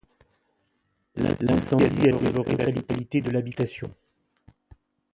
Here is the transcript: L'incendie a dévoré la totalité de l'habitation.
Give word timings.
L'incendie 1.41 1.83
a 2.09 2.17
dévoré 2.17 2.55
la 2.57 2.65
totalité 2.73 3.21
de 3.21 3.29
l'habitation. 3.29 3.93